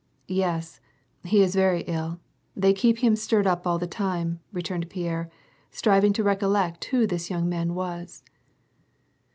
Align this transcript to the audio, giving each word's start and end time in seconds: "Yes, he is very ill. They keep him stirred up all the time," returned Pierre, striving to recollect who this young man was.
"Yes, 0.33 0.81
he 1.25 1.43
is 1.43 1.53
very 1.53 1.81
ill. 1.81 2.19
They 2.55 2.73
keep 2.73 3.03
him 3.03 3.15
stirred 3.15 3.45
up 3.45 3.67
all 3.67 3.77
the 3.77 3.85
time," 3.85 4.39
returned 4.51 4.89
Pierre, 4.89 5.29
striving 5.69 6.11
to 6.13 6.23
recollect 6.23 6.85
who 6.85 7.05
this 7.05 7.29
young 7.29 7.47
man 7.47 7.75
was. 7.75 8.23